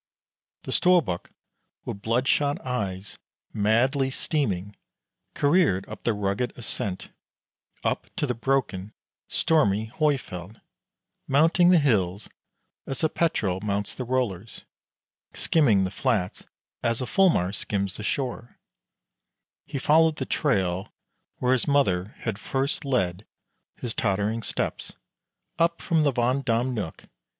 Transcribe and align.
The 0.63 0.71
Storbuk 0.71 1.29
with 1.85 2.01
bloodshot 2.01 2.59
eyes, 2.65 3.19
madly 3.53 4.09
steaming, 4.09 4.75
careered 5.35 5.87
up 5.87 6.05
the 6.05 6.13
rugged 6.15 6.53
ascent, 6.57 7.11
up 7.83 8.07
to 8.15 8.25
the 8.25 8.33
broken, 8.33 8.93
stormy 9.27 9.91
Hoifjeld; 9.91 10.59
mounting 11.27 11.69
the 11.69 11.77
hills 11.77 12.29
as 12.87 13.03
a 13.03 13.09
Petrel 13.09 13.59
mounts 13.61 13.93
the 13.93 14.03
rollers, 14.03 14.65
skimming 15.35 15.83
the 15.83 15.91
flats 15.91 16.47
as 16.81 16.99
a 17.01 17.05
Fulmar 17.05 17.53
skims 17.53 17.95
the 17.97 18.01
shore, 18.01 18.57
he 19.67 19.77
followed 19.77 20.15
the 20.15 20.25
trail 20.25 20.91
where 21.37 21.53
his 21.53 21.67
mother 21.67 22.15
had 22.21 22.39
first 22.39 22.83
led 22.83 23.23
his 23.75 23.93
tottering 23.93 24.41
steps, 24.41 24.93
up 25.59 25.79
from 25.79 26.01
the 26.01 26.11
Vand 26.11 26.43
dam 26.45 26.73
nook. 26.73 27.03